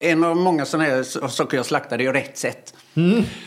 [0.00, 2.74] En av många sådana här saker jag slaktar är rätt sätt.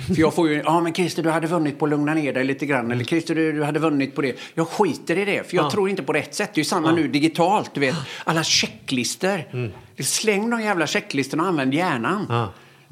[0.08, 2.44] För jag får ju, ja men Christer du hade vunnit på att lugna ner dig
[2.44, 2.92] lite grann.
[2.92, 4.36] Eller Christer du, du hade vunnit på det.
[4.54, 6.50] Jag skiter i det, för jag tror inte på rätt sätt.
[6.54, 7.96] Det är ju samma nu digitalt, du vet.
[8.24, 9.72] Alla checklister.
[10.04, 12.48] Släng de jävla checklistorna och använd hjärnan.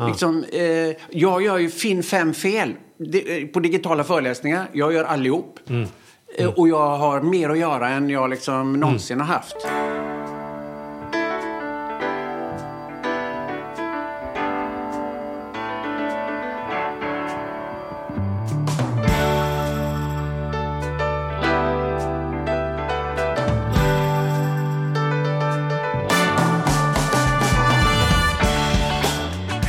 [0.07, 0.61] Liksom, eh,
[1.09, 2.69] jag gör ju Finn fem fel
[3.13, 4.67] eh, på digitala föreläsningar.
[4.73, 5.59] Jag gör allihop.
[6.37, 9.55] Eh, Och jag har mer att göra än jag liksom någonsin har haft.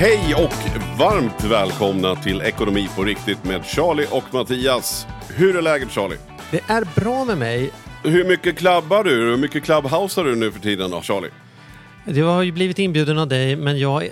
[0.01, 5.07] Hej och varmt välkomna till Ekonomi på riktigt med Charlie och Mattias.
[5.37, 6.17] Hur är läget Charlie?
[6.51, 7.71] Det är bra med mig.
[8.05, 9.11] Hur mycket klabbar du?
[9.11, 11.31] Hur mycket clubhousear du nu för tiden då Charlie?
[12.15, 14.09] Jag har ju blivit inbjuden av dig, men jag,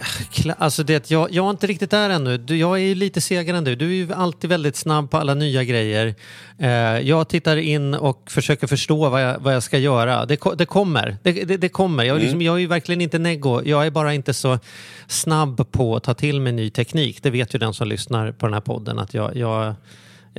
[0.58, 2.38] alltså det, jag, jag är inte riktigt där ännu.
[2.38, 3.74] Du, jag är ju lite segare än du.
[3.74, 6.14] Du är ju alltid väldigt snabb på alla nya grejer.
[6.58, 6.68] Eh,
[7.00, 10.26] jag tittar in och försöker förstå vad jag, vad jag ska göra.
[10.26, 11.16] Det, det kommer.
[11.22, 12.04] Det, det, det kommer.
[12.04, 13.62] Jag, är liksom, jag är ju verkligen inte neggo.
[13.64, 14.58] Jag är bara inte så
[15.06, 17.22] snabb på att ta till mig ny teknik.
[17.22, 18.98] Det vet ju den som lyssnar på den här podden.
[18.98, 19.74] Att jag, jag,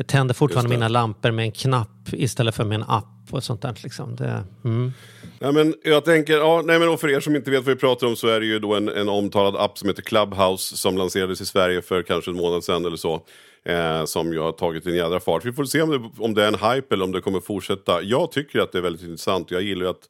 [0.06, 3.80] tänder fortfarande mina lampor med en knapp istället för med en app och sånt där.
[3.84, 4.16] Liksom.
[4.16, 4.92] Det, mm.
[5.40, 7.80] Ja, men jag tänker, ja, nej, men och för er som inte vet vad vi
[7.80, 10.98] pratar om så är det ju då en, en omtalad app som heter Clubhouse som
[10.98, 13.22] lanserades i Sverige för kanske en månad sedan eller så.
[13.66, 15.46] Eh, som ju har tagit en jädra fart.
[15.46, 18.02] Vi får se om det, om det är en hype eller om det kommer fortsätta.
[18.02, 19.52] Jag tycker att det är väldigt intressant.
[19.52, 20.10] Jag gillar ju att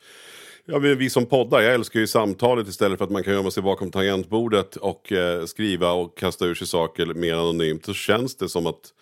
[0.69, 3.51] Ja, men vi som poddar, jag älskar ju samtalet istället för att man kan gömma
[3.51, 7.85] sig bakom tangentbordet och eh, skriva och kasta ur sig saker mer anonymt.
[7.85, 8.93] Så känns det som att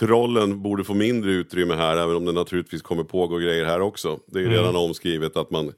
[0.00, 4.18] trollen borde få mindre utrymme här, även om det naturligtvis kommer pågå grejer här också.
[4.26, 5.72] Det är ju redan omskrivet att man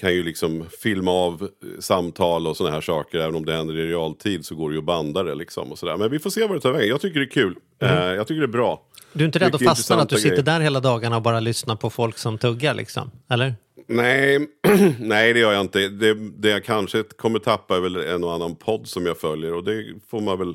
[0.00, 3.18] kan ju liksom filma av eh, samtal och sådana här saker.
[3.18, 5.72] Även om det händer i realtid så går det ju att banda det liksom.
[5.72, 5.96] Och sådär.
[5.96, 6.88] Men vi får se vad det tar vägen.
[6.88, 7.56] Jag tycker det är kul.
[7.82, 8.82] Eh, jag tycker det är bra.
[9.12, 10.42] Du är inte rädd att fastna att du sitter grejer.
[10.42, 13.10] där hela dagarna och bara lyssnar på folk som tuggar liksom?
[13.30, 13.54] Eller?
[13.88, 14.38] Nej,
[14.98, 15.88] nej det gör jag inte.
[15.88, 19.54] Det, det jag kanske kommer tappa är väl en och annan podd som jag följer.
[19.54, 20.54] Och det får man väl...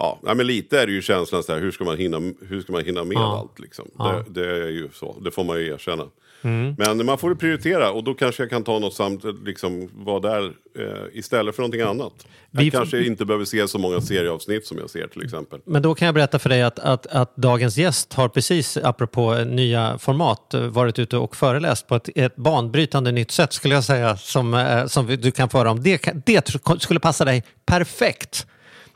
[0.00, 2.18] Ja, men lite är det ju känslan så här, hur ska man hinna,
[2.48, 3.38] hur ska man hinna med Ja.
[3.38, 3.84] allt liksom.
[3.98, 6.04] Det, det är ju så, det får man ju erkänna.
[6.42, 6.74] Mm.
[6.78, 10.20] Men man får ju prioritera och då kanske jag kan ta något samt, liksom vara
[10.20, 10.44] där
[10.78, 10.84] eh,
[11.18, 12.12] istället för någonting annat.
[12.50, 15.60] Jag Vi- kanske inte behöver se så många serieavsnitt som jag ser till exempel.
[15.64, 19.34] Men då kan jag berätta för dig att, att, att dagens gäst har precis, apropå
[19.34, 24.16] nya format, varit ute och föreläst på ett, ett banbrytande nytt sätt skulle jag säga,
[24.16, 25.82] som, eh, som du kan få höra om.
[25.82, 28.46] Det, det skulle passa dig perfekt.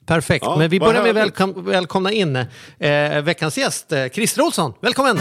[0.06, 0.44] Perfekt.
[0.44, 2.36] Ja, Men vi börjar med att välkom, välkomna in
[2.78, 4.72] eh, veckans gäst, eh, Christer Olsson.
[4.80, 5.18] Välkommen!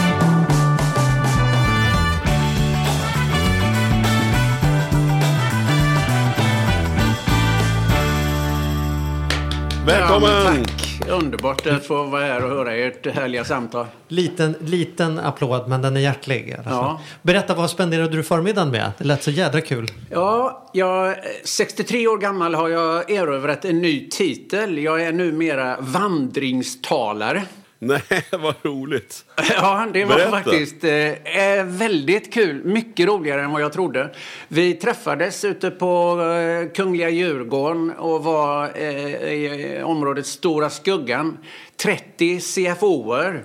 [9.86, 10.66] Välkommen!
[10.78, 10.83] Ja!
[11.10, 13.86] Underbart att få vara här och höra ert härliga samtal.
[14.08, 16.56] Liten, liten applåd, men den är hjärtlig.
[16.66, 17.02] Ja.
[17.22, 18.92] Berätta, vad spenderade du förmiddagen med?
[18.98, 19.88] Det lät så jädra kul.
[20.12, 24.78] Ja, jag, 63 år gammal har jag erövrat en ny titel.
[24.78, 27.44] Jag är numera vandringstalare.
[27.88, 28.02] Nej,
[28.32, 29.26] vad roligt.
[29.50, 30.32] Ja, det var Berätta.
[30.32, 32.64] faktiskt eh, väldigt kul.
[32.64, 34.10] Mycket roligare än vad jag trodde.
[34.48, 41.38] Vi träffades ute på eh, Kungliga Djurgården och var eh, i området Stora Skuggan.
[41.78, 43.44] 30 CFOer.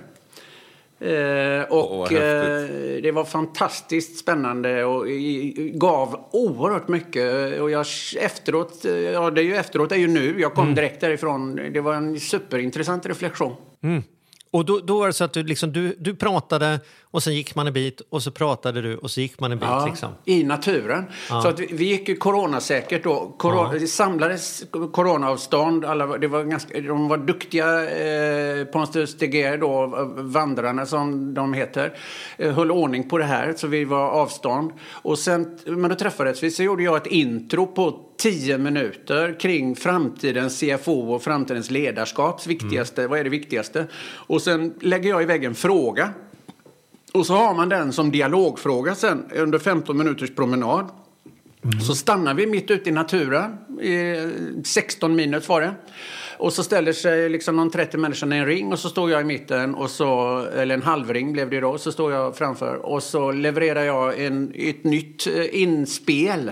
[1.01, 2.19] Eh, och häftigt.
[2.19, 7.59] eh, det var fantastiskt spännande och i, gav oerhört mycket.
[7.61, 7.85] Och jag
[8.19, 10.41] efteråt, eh, ja det är ju efteråt, det är ju nu.
[10.41, 11.55] Jag kom direkt därifrån.
[11.73, 13.55] Det var en superintressant reflektion.
[14.51, 16.79] Och då, då var det så att du, liksom, du, du pratade
[17.11, 19.57] och sen gick man en bit och så pratade du och så gick man en
[19.59, 19.69] bit.
[19.69, 20.09] Ja, Liksom.
[20.25, 21.05] i naturen.
[21.27, 23.35] Så att vi, vi gick ju coronasäkert då.
[23.37, 25.85] Corona, Det samlades coronaavstånd.
[25.85, 31.53] Alla, det var ganska, de var duktiga, eh, Pontus de Geer då, vandrarna som de
[31.53, 31.93] heter,
[32.37, 33.53] eh, höll ordning på det här.
[33.57, 34.71] Så vi var avstånd.
[34.91, 39.75] Och sen, men då träffades vi så gjorde jag ett intro på tio minuter kring
[39.75, 43.07] framtidens CFO och framtidens ledarskaps viktigaste.
[43.07, 43.87] Vad är det viktigaste?
[44.15, 46.13] Och sen lägger jag iväg en fråga.
[47.13, 50.89] Och så har man den som dialogfråga sen under 15 minuters promenad.
[51.87, 54.15] Så stannar vi mitt ute i naturen, i
[54.63, 55.73] 16 minus var det.
[56.39, 59.21] Och så ställer sig liksom någon 30 människor i en ring och så står jag
[59.21, 62.75] i mitten, och så, eller en halvring blev det då, så står jag framför.
[62.75, 66.51] Och så levererar jag en, ett nytt eh, inspel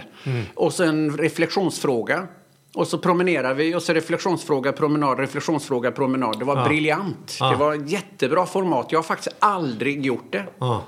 [0.56, 2.28] och så en reflektionsfråga.
[2.74, 6.40] Och så promenerar vi och så reflektionsfråga, promenad, reflektionsfråga, promenad.
[6.40, 7.38] Det var briljant.
[7.40, 7.50] Ja.
[7.50, 8.88] Det var ett jättebra format.
[8.92, 10.46] Jag har faktiskt aldrig gjort det.
[10.60, 10.84] Ja.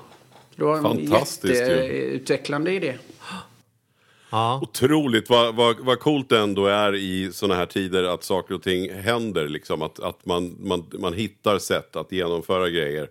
[0.56, 2.98] Det var en jätteutvecklande idé.
[4.30, 4.60] Ja.
[4.62, 8.62] Otroligt vad, vad, vad coolt det ändå är i sådana här tider att saker och
[8.62, 9.48] ting händer.
[9.48, 9.82] Liksom.
[9.82, 13.08] Att, att man, man, man hittar sätt att genomföra grejer.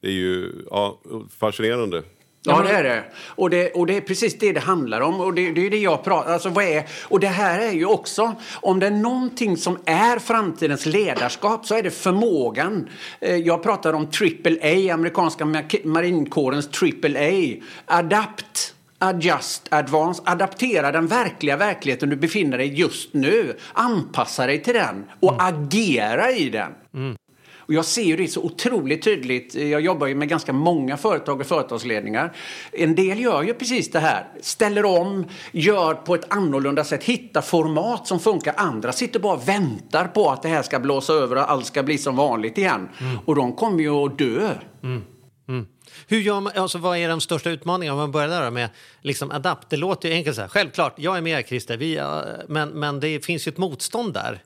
[0.00, 1.00] Det är ju ja,
[1.38, 2.02] fascinerande.
[2.44, 3.04] Ja, det är det.
[3.26, 3.70] Och, det.
[3.70, 5.20] och det är precis det det handlar om.
[5.20, 7.86] Och det, det är det jag pratar alltså, vad är, Och det här är ju
[7.86, 12.88] också, om det är någonting som är framtidens ledarskap så är det förmågan.
[13.20, 15.44] Eh, jag pratar om AAA, amerikanska
[15.84, 17.54] marinkårens AAA.
[17.86, 18.71] Adapt.
[19.02, 23.56] Adjust, advance, adaptera den verkliga verkligheten du befinner dig just nu.
[23.72, 25.46] Anpassa dig till den och mm.
[25.46, 26.72] agera i den.
[26.94, 27.16] Mm.
[27.56, 29.54] Och jag ser ju det så otroligt tydligt.
[29.54, 32.32] Jag jobbar ju med ganska många företag och företagsledningar.
[32.72, 34.28] En del gör ju precis det här.
[34.40, 38.54] Ställer om, gör på ett annorlunda sätt, hittar format som funkar.
[38.56, 41.82] Andra sitter bara och väntar på att det här ska blåsa över och allt ska
[41.82, 42.88] bli som vanligt igen.
[43.00, 43.18] Mm.
[43.24, 44.54] Och de kommer ju att dö.
[44.82, 45.02] Mm.
[45.48, 45.66] Mm.
[46.06, 47.94] Hur gör man, alltså vad är de största utmaningarna?
[47.94, 48.68] Om man börjar där med
[49.00, 49.70] liksom adapt.
[49.70, 50.48] Det låter ju enkelt så här.
[50.48, 52.00] Självklart, jag är med Christer, vi,
[52.48, 54.42] men, men det finns ju ett motstånd där.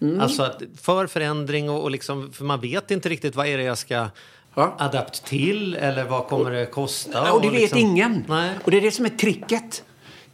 [0.00, 0.20] Mm.
[0.20, 0.52] Alltså
[0.82, 4.08] för förändring och, och liksom, för man vet inte riktigt vad är det jag ska
[4.54, 4.76] ja.
[4.78, 7.32] adapt till eller vad kommer det kosta?
[7.32, 8.24] Och det vet liksom, ingen.
[8.28, 8.50] Nej.
[8.64, 9.84] Och det är det som är tricket.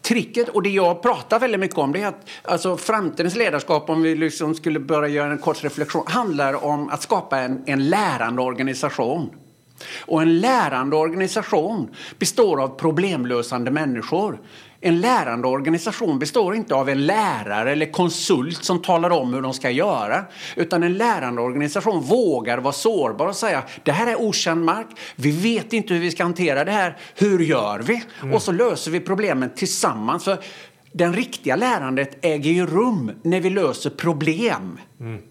[0.02, 4.02] Tricket, och det jag pratar väldigt mycket om, det är att alltså, framtidens ledarskap, om
[4.02, 8.42] vi liksom skulle börja göra en kort reflektion, handlar om att skapa en, en lärande
[8.42, 9.30] organisation.
[10.00, 14.40] Och en lärande organisation består av problemlösande människor.
[14.80, 19.52] En lärande organisation består inte av en lärare eller konsult som talar om hur de
[19.52, 20.24] ska göra.
[20.56, 24.86] Utan en lärande organisation vågar vara sårbar och säga det här är okänd mark,
[25.16, 28.02] vi vet inte hur vi ska hantera det här, hur gör vi?
[28.22, 28.34] Mm.
[28.34, 30.24] Och så löser vi problemen tillsammans.
[30.24, 30.38] För
[30.92, 34.78] den riktiga lärandet äger ju rum när vi löser problem.
[35.00, 35.22] Mm.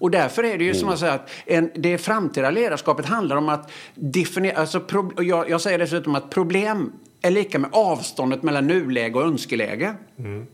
[0.00, 3.48] Och därför är det ju som jag säger att en, det framtida ledarskapet handlar om
[3.48, 6.92] att definiera, alltså pro, jag, jag säger dessutom att problem
[7.22, 9.94] är lika med avståndet mellan nuläge och önskeläge.
[10.18, 10.46] Mm.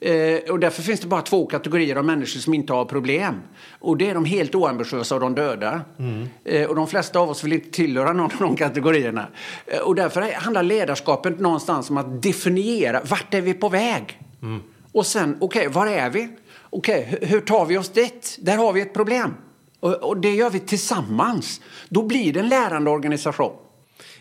[0.00, 3.34] Eh, och därför finns det bara två kategorier av människor som inte har problem.
[3.78, 5.80] Och det är de helt oambitiösa och de döda.
[5.98, 6.28] Mm.
[6.44, 9.26] Eh, och de flesta av oss vill inte tillhöra någon av de kategorierna.
[9.66, 14.20] Eh, och därför handlar ledarskapet någonstans om att definiera vart är vi på väg?
[14.42, 14.62] Mm.
[14.92, 16.28] Och sen, okej, okay, var är vi?
[16.70, 18.38] Okej, okay, hur tar vi oss dit?
[18.40, 19.34] Där har vi ett problem.
[19.80, 21.60] Och, och det gör vi tillsammans.
[21.88, 23.52] Då blir det en lärande organisation.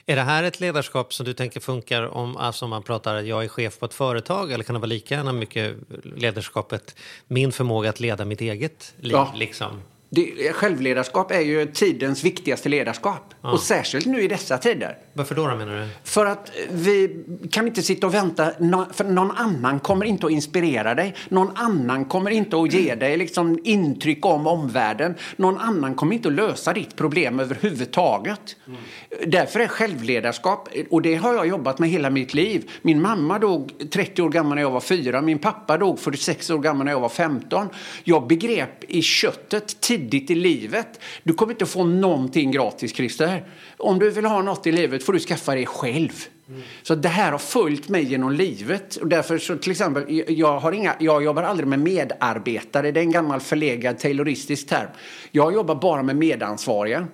[0.06, 3.48] Är det här ett ledarskap som du tänker funkar om alltså man pratar jag är
[3.48, 6.96] chef på ett företag eller kan det vara lika gärna mycket ledarskapet
[7.28, 9.12] min förmåga att leda mitt eget liv?
[9.12, 9.34] Ja.
[9.36, 9.82] Liksom?
[10.10, 13.34] Det, självledarskap är ju tidens viktigaste ledarskap.
[13.42, 13.52] Ja.
[13.52, 14.98] Och särskilt nu i dessa tider.
[15.14, 15.88] Varför då, då menar du?
[16.04, 18.52] För att vi kan inte sitta och vänta.
[18.92, 21.16] För någon annan kommer inte att inspirera dig.
[21.30, 25.16] Någon annan kommer inte att ge dig liksom intryck om omvärlden.
[25.36, 28.56] Någon annan kommer inte att lösa ditt problem överhuvudtaget.
[28.68, 28.80] Mm.
[29.26, 32.72] Därför är självledarskap, och det har jag jobbat med hela mitt liv.
[32.82, 35.22] Min mamma dog 30 år gammal när jag var fyra.
[35.22, 37.70] Min pappa dog 46 år gammal när jag var 15.
[38.04, 41.00] Jag begrep i köttet tidigt i livet.
[41.24, 43.44] Du kommer inte få någonting gratis, Christer.
[43.78, 46.12] Om du vill ha något i livet får du skaffa det själv.
[46.50, 46.62] Mm.
[46.84, 48.96] Så det här har följt mig genom livet.
[48.96, 52.92] Och därför så till exempel, jag, har inga, jag jobbar aldrig med medarbetare.
[52.92, 54.90] Det är en gammal förlegad tayloristisk term.
[55.32, 57.08] Jag jobbar bara med medansvariga.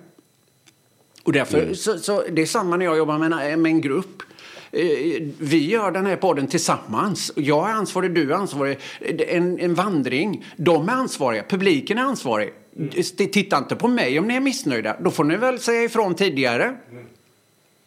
[1.24, 1.74] Och därför, mm.
[1.74, 4.22] så, så, det är samma när jag jobbar med en, med en grupp.
[4.72, 7.32] Eh, vi gör den här podden tillsammans.
[7.36, 8.78] Jag är ansvarig, du är ansvarig.
[9.28, 12.52] En, en vandring, de är ansvariga, publiken är ansvarig.
[13.16, 14.96] Titta inte på mig om ni är missnöjda.
[15.00, 16.76] Då får ni väl säga ifrån tidigare.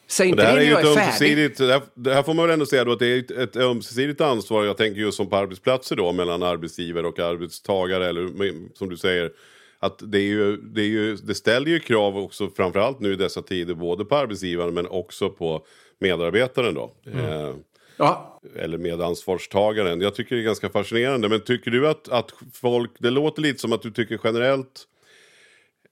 [0.07, 2.53] Säg inte det här är ju ett ömsesidigt, det här, det här får man väl
[2.53, 4.65] ändå säga då att det är ett, ett ömsesidigt ansvar.
[4.65, 8.29] Jag tänker just som på arbetsplatser då mellan arbetsgivare och arbetstagare eller
[8.77, 9.31] som du säger.
[9.79, 13.15] Att det, är ju, det, är ju, det ställer ju krav också framförallt nu i
[13.15, 15.65] dessa tider både på arbetsgivaren men också på
[15.99, 16.91] medarbetaren då.
[17.05, 17.25] Mm.
[17.25, 17.55] Eh,
[17.97, 18.39] Ja.
[18.55, 20.01] Eller medansvarstagaren.
[20.01, 21.29] Jag tycker det är ganska fascinerande.
[21.29, 24.87] Men tycker du att, att folk, det låter lite som att du tycker generellt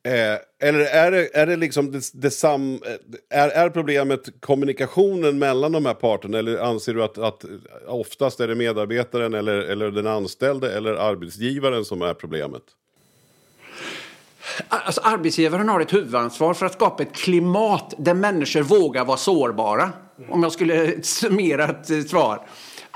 [0.05, 5.39] Eh, eller är det, är det liksom det, det sam, eh, är, är problemet kommunikationen
[5.39, 6.39] mellan de här parterna?
[6.39, 7.45] Eller anser du att, att
[7.88, 12.63] oftast är det medarbetaren eller, eller den anställde eller arbetsgivaren som är problemet?
[14.69, 19.89] Alltså, arbetsgivaren har ett huvudansvar för att skapa ett klimat där människor vågar vara sårbara.
[20.29, 22.47] Om jag skulle summera ett eh, svar.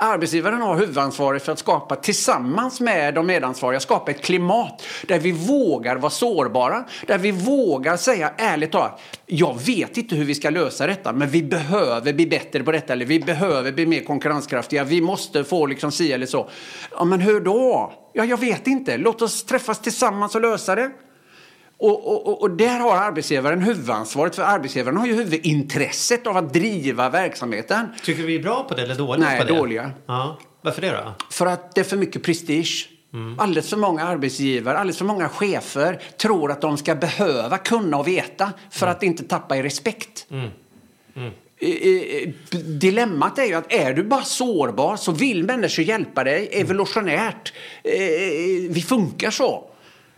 [0.02, 5.32] Arbetsgivaren har huvudansvaret för att skapa, tillsammans med de medansvariga, skapa ett klimat där vi
[5.32, 6.84] vågar vara sårbara.
[7.06, 11.28] Där vi vågar säga ärligt talat, jag vet inte hur vi ska lösa detta, men
[11.28, 15.66] vi behöver bli bättre på detta, eller vi behöver bli mer konkurrenskraftiga, vi måste få
[15.66, 16.50] liksom si eller så.
[16.90, 17.92] Ja, men hur då?
[18.12, 18.96] Ja, jag vet inte.
[18.96, 20.90] Låt oss träffas tillsammans och lösa det.
[21.80, 27.08] Och, och, och där har arbetsgivaren huvudansvaret, för arbetsgivaren har ju huvudintresset av att driva
[27.10, 27.88] verksamheten.
[28.02, 29.56] Tycker vi är bra på det eller dåliga Nej, på det?
[29.56, 29.90] dåliga.
[30.06, 30.38] Ja.
[30.62, 31.14] Varför det då?
[31.30, 32.88] För att det är för mycket prestige.
[33.38, 38.08] Alldeles för många arbetsgivare, alldeles för många chefer tror att de ska behöva kunna och
[38.08, 40.26] veta för att inte tappa i respekt.
[40.32, 42.28] Eh, eh,
[42.64, 47.52] Dilemmat är ju att är du bara sårbar så vill människor hjälpa dig evolutionärt.
[47.84, 47.92] Eh,
[48.70, 49.69] Vi funkar så.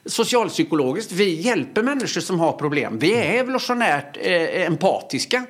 [0.04, 2.98] Socialpsykologiskt, vi hjälper människor som har problem.
[2.98, 5.46] Vi är evolutionärt eh, empatiska.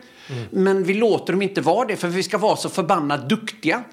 [0.50, 3.84] Men vi låter dem inte vara det för vi ska vara så förbannat duktiga.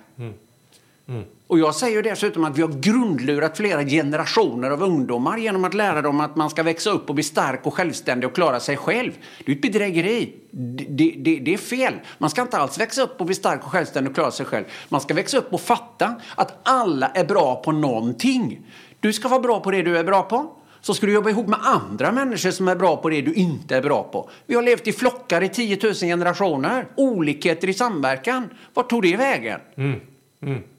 [1.48, 6.01] Och jag säger dessutom att vi har grundlurat flera generationer av ungdomar genom att lära
[6.01, 9.12] dem att man ska växa upp och bli stark och självständig och klara sig själv.
[9.46, 10.34] Det är ett bedrägeri.
[10.51, 11.94] Det, det, det, det är fel.
[12.18, 14.66] Man ska inte alls växa upp och bli stark och självständig och klara sig själv.
[14.89, 18.60] Man ska växa upp och fatta att alla är bra på någonting.
[19.00, 20.56] Du ska vara bra på det du är bra på.
[20.82, 23.75] Så ska du jobba ihop med andra människor som är bra på det du inte
[23.75, 24.29] är bra på.
[24.46, 26.88] Vi har levt i flockar i 10 000 generationer.
[26.96, 28.50] Olikheter i samverkan.
[28.74, 29.60] Vart tog det vägen?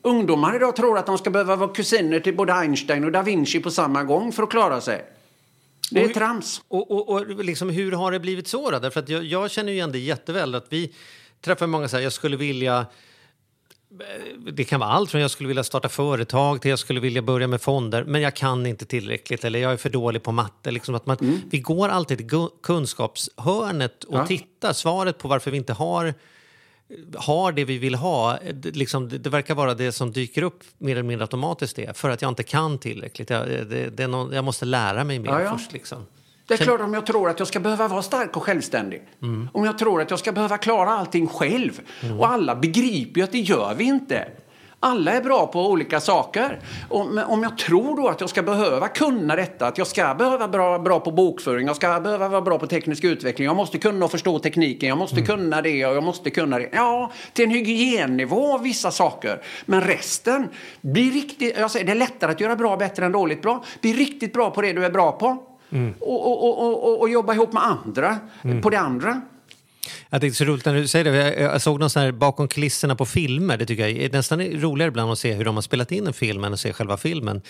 [0.02, 3.60] Ungdomar idag tror att de ska behöva vara kusiner till både Einstein och da Vinci
[3.60, 5.04] på samma gång för att klara sig.
[5.90, 6.62] Det är trams.
[6.68, 8.78] Och, och, och liksom, hur har det blivit så då?
[8.78, 10.92] Därför att jag, jag känner ju igen det jätteväl att vi
[11.40, 12.86] träffar många så här, jag skulle vilja
[14.52, 17.46] det kan vara allt från jag skulle vilja starta företag till jag skulle vilja börja
[17.46, 20.70] med fonder men jag kan inte tillräckligt eller jag är för dålig på matte.
[20.70, 24.26] Liksom att man, Vi går alltid till kunskapshörnet och Ja.
[24.26, 24.72] tittar.
[24.72, 26.14] Svaret på varför vi inte har,
[27.16, 30.64] har det vi vill ha, det, liksom, det, det verkar vara det som dyker upp
[30.78, 31.96] mer eller mindre automatiskt det.
[31.96, 33.30] För att jag inte kan tillräckligt.
[33.30, 35.58] Jag, det, det någon, jag måste lära mig mer Ja, ja.
[35.58, 35.72] först.
[35.72, 36.06] Liksom.
[36.50, 39.02] Det är klart om jag tror att jag ska behöva vara stark och självständig.
[39.52, 41.80] Om jag tror att jag ska behöva klara allting själv.
[42.18, 44.28] Och alla begriper ju att det gör vi inte.
[44.82, 46.60] Alla är bra på olika saker.
[47.10, 50.46] Men om jag tror då att jag ska behöva kunna detta, att jag ska behöva
[50.46, 54.04] vara bra på bokföring, jag ska behöva vara bra på teknisk utveckling, jag måste kunna
[54.04, 56.68] och förstå tekniken, jag måste kunna det och jag måste kunna det.
[56.72, 59.42] Ja, till en hygiennivå vissa saker.
[59.66, 60.48] Men resten,
[60.80, 63.64] blir riktigt, jag säger, det är lättare att göra bra bättre än dåligt bra.
[63.80, 65.46] Bli riktigt bra på det du är bra på.
[66.00, 68.18] Och, och, och, och, och, och jobba ihop med andra
[68.62, 69.20] på det andra.
[70.10, 71.16] Jag är så roligt när du säger det.
[71.16, 73.56] Jag, jag såg någon sån här bakom kulisserna på filmer.
[73.56, 76.12] Det tycker jag är nästan roligare ibland att se hur de har spelat in en
[76.12, 77.42] film än att se själva filmen.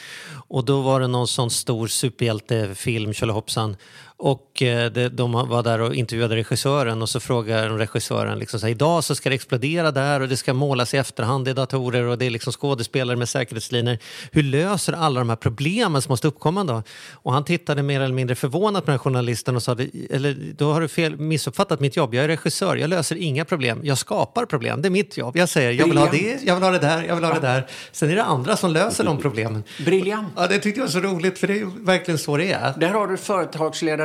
[0.49, 3.77] Och då var det någon sån stor superhjältefilm, tjolahoppsan.
[4.23, 8.61] Och eh, det, de var där och intervjuade regissören och så frågar de regissören liksom
[8.61, 11.53] så här, idag så ska det explodera där och det ska målas i efterhand i
[11.53, 13.99] datorer och det är liksom skådespelare med säkerhetslinjer.
[14.33, 16.83] Hur löser alla de här problemen som måste uppkomma då?
[17.13, 19.77] Och han tittade mer eller mindre förvånat på den här journalisten och sa,
[20.11, 22.15] eller då har du fel, missuppfattat mitt jobb.
[22.15, 23.81] Jag är regissör, jag löser inga problem.
[23.83, 25.37] Jag skapar problem, det är mitt jobb.
[25.37, 27.41] Jag säger, jag vill ha det, jag vill ha det där, jag vill ha det
[27.41, 27.67] där.
[27.93, 29.65] Sen är det andra som löser de problemen.
[29.85, 30.29] Briljant.
[30.37, 32.75] Ja, det tyckte jag var så roligt, för det är verkligen så det är.
[32.77, 33.17] Där har du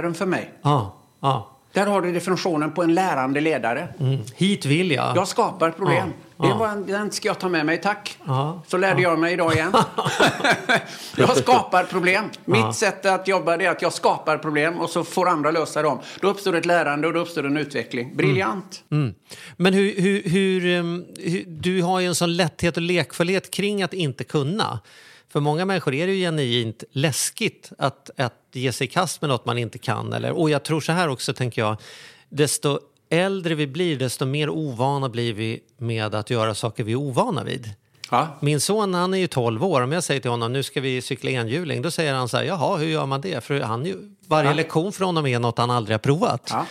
[0.06, 0.52] företagsledaren för mig.
[0.62, 1.52] Ja, ja.
[1.74, 3.88] Där har du definitionen på en lärande ledare.
[4.00, 4.20] Mm.
[4.36, 5.18] Hit vill jag.
[5.18, 6.14] Jag skapar problem.
[6.38, 6.58] Ja, Det ja.
[6.58, 8.18] var en, den ska jag ta med mig, tack.
[8.26, 9.74] Ja, Så lärde jag mig idag igen.
[11.18, 12.30] jag skapar problem.
[12.46, 16.00] Mitt sätt att jobba är att jag skapar problem och så får andra lösa dem.
[16.22, 18.16] Då uppstår ett lärande och då uppstår en utveckling.
[18.16, 18.84] Briljant.
[18.92, 19.14] Mm.
[19.58, 23.84] Men hur, hur, hur, um, hur, du har ju en sån lätthet och lekfullhet kring
[23.84, 24.80] att inte kunna.
[25.30, 29.30] För många människor är det ju genuint läskigt att, att ge sig i kast med
[29.30, 30.14] något man inte kan.
[30.14, 31.78] Eller, och jag tror så här också, tänker jag.
[32.30, 36.96] Desto äldre vi blir, desto mer ovana blir vi med att göra saker vi är
[36.96, 37.70] ovana vid.
[38.12, 38.28] Ja.
[38.42, 39.82] Min son han är ju 12 år.
[39.82, 42.44] Om jag säger till honom nu ska vi cykla enhjuling, då säger han så här,
[42.44, 43.44] jaha, hur gör man det?
[43.44, 44.56] För han varje Ja.
[44.56, 46.48] lektion för honom är något han aldrig har provat.
[46.52, 46.66] Ja.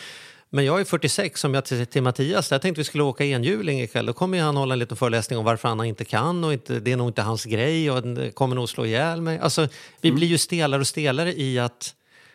[0.54, 3.80] Men jag är 46, om jag till, till Mattias, jag tänkte vi skulle åka enhjuling
[3.80, 4.06] ikväll.
[4.06, 6.92] Då kommer han hålla en liten föreläsning om varför han inte kan och inte, det
[6.92, 9.38] är nog inte hans grej och kommer nog slå ihjäl mig.
[9.38, 9.68] Alltså,
[10.00, 10.16] vi Mm.
[10.16, 11.94] blir ju stelare och stelare i att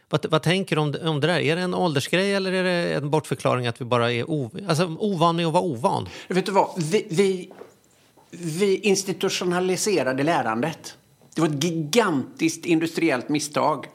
[0.10, 1.40] vad, vad tänker du om, om det där?
[1.40, 4.96] Är det en åldersgrej eller är det en bortförklaring att vi bara är o, alltså,
[5.00, 6.10] ovan med att vara ovan?
[6.28, 6.70] Vet du vad?
[6.78, 7.50] Vi, vi,
[8.32, 10.98] vi institutionaliserade lärandet.
[11.40, 13.86] Det var ett gigantiskt industriellt misstag.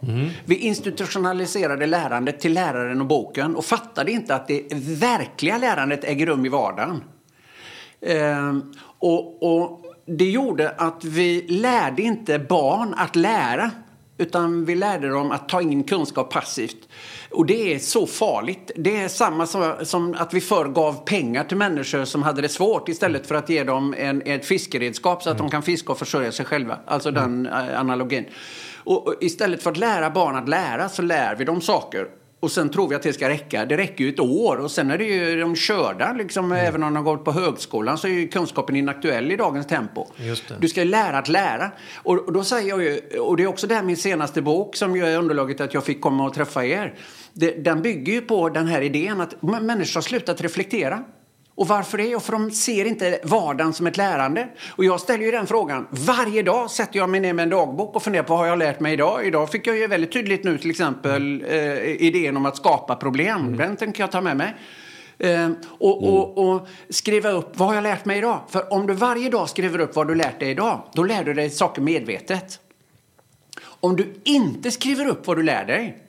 [0.45, 6.27] Vi institutionaliserade lärandet till läraren och boken och fattade inte att det verkliga lärandet äger
[6.27, 7.05] rum i vardagen.
[8.01, 13.71] Ehm, och, och det gjorde att vi lärde inte barn att lära
[14.19, 16.89] utan vi lärde dem att ta in kunskap passivt.
[17.31, 18.71] Och det är så farligt.
[18.77, 22.49] Det är samma som, som att vi förr gav pengar till människor som hade det
[22.49, 25.99] svårt istället för att ge dem en, ett fiskeredskap så att de kan fiska och
[25.99, 26.79] försörja sig själva.
[26.87, 28.25] Alltså den eh, analogin.
[28.85, 32.07] Och, och istället för att lära barn att lära så lär vi dem saker.
[32.45, 33.65] Och sen tror vi att det ska räcka.
[33.67, 36.13] Det räcker ju ett år och sen är det ju de körda.
[36.13, 36.67] Liksom, mm.
[36.67, 40.07] Även om de har gått på högskolan så är ju kunskapen inaktuell i dagens tempo.
[40.59, 41.71] Du ska ju lära att lära.
[41.97, 44.97] Och, och, då säger jag ju, och det är också där min senaste bok som
[44.97, 46.95] ju är underlaget att jag fick komma och träffa er.
[47.33, 51.05] Det, den bygger ju på den här idén att människor har slutat reflektera.
[51.57, 52.23] Och varför det?
[52.23, 54.49] För de ser inte vardagen som ett lärande.
[54.69, 55.87] Och jag ställer ju den frågan.
[55.91, 58.59] Varje dag sätter jag mig ner med en dagbok och funderar på vad har jag
[58.59, 59.27] lärt mig idag.
[59.27, 63.41] Idag fick jag ju väldigt tydligt nu till exempel eh, idén om att skapa problem.
[63.41, 63.57] Mm.
[63.57, 64.55] Den tänker jag ta med mig.
[65.19, 66.15] Eh, och, mm.
[66.15, 68.41] och, och, skriva upp vad har jag lärt mig idag.
[68.49, 71.35] För om du varje dag skriver upp vad du lärt dig idag, då lär du
[71.35, 72.61] dig saker medvetet.
[73.65, 76.04] Om du inte skriver upp vad du lär dig,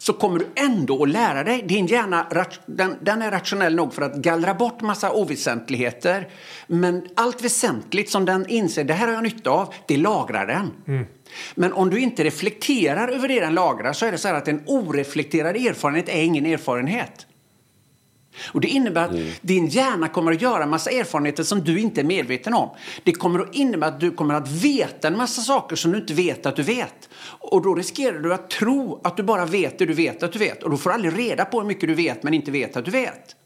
[0.00, 1.62] så kommer du ändå att lära dig.
[1.62, 2.26] Din hjärna
[2.66, 6.28] den, den, är rationell nog för att gallra bort massa oväsentligheter.
[6.66, 10.70] Men allt väsentligt som den inser, det här har jag nytta av, det lagrar den.
[10.86, 11.06] Mm.
[11.54, 14.48] Men om du inte reflekterar över det den lagrar så är det så här att
[14.48, 17.26] en oreflekterad erfarenhet är ingen erfarenhet.
[18.52, 19.28] Och Det innebär att mm.
[19.40, 22.70] din hjärna kommer att göra en massa erfarenheter som du inte är medveten om.
[23.04, 26.14] Det kommer att innebära att du kommer att veta en massa saker som du inte
[26.14, 27.08] vet att du vet.
[27.38, 30.38] Och då riskerar du att tro att du bara vet det du vet att du
[30.38, 30.62] vet.
[30.62, 32.84] Och då får du aldrig reda på hur mycket du vet men inte vet att
[32.84, 33.36] du vet.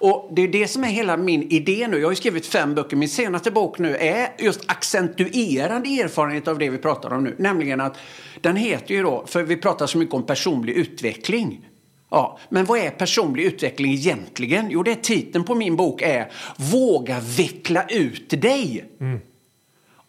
[0.00, 1.98] Och det är det som är hela min idé nu.
[1.98, 2.96] Jag har skrivit fem böcker.
[2.96, 7.34] Min senaste bok nu är just accentuerande erfarenhet av det vi pratar om nu.
[7.38, 7.96] Nämligen att
[8.40, 11.66] den heter ju då, för vi pratar så mycket om personlig utveckling.
[12.10, 14.70] Ja, men vad är personlig utveckling egentligen?
[14.70, 18.84] Jo, det är titeln på min bok är Våga veckla ut dig.
[19.00, 19.20] Mm.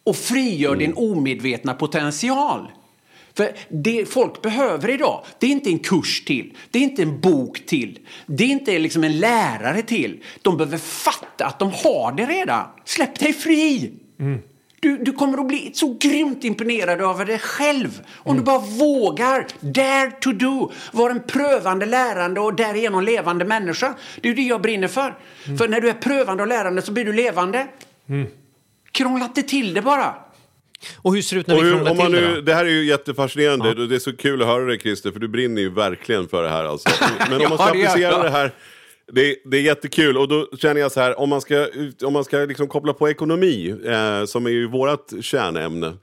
[0.03, 0.79] Och frigör mm.
[0.79, 2.71] din omedvetna potential.
[3.33, 7.19] För det folk behöver idag, det är inte en kurs till, det är inte en
[7.19, 10.23] bok till, det är inte liksom en lärare till.
[10.41, 12.65] De behöver fatta att de har det redan.
[12.85, 13.91] Släpp dig fri!
[14.19, 14.39] Mm.
[14.81, 18.37] Du, du kommer att bli så grymt imponerad över dig själv om mm.
[18.37, 23.95] du bara vågar, dare to do, vara en prövande, lärande och därigenom levande människa.
[24.21, 25.17] Det är det jag brinner för.
[25.45, 25.57] Mm.
[25.57, 27.67] För när du är prövande och lärande så blir du levande.
[28.09, 28.27] Mm.
[28.91, 30.15] Krångla inte till det bara.
[30.97, 32.41] Och hur ser det ut när vi krånglar till nu, det?
[32.41, 33.67] Det här är ju jättefascinerande.
[33.67, 33.73] Ja.
[33.73, 36.49] Det är så kul att höra det Christer, för du brinner ju verkligen för det
[36.49, 36.63] här.
[36.63, 36.89] Alltså.
[37.29, 38.51] Men om man ska applicera det här
[39.07, 41.67] det, det, är jättekul och då känner jag så här, om man ska,
[42.03, 45.93] om man ska liksom koppla på ekonomi, eh, som är ju vårt kärnämne.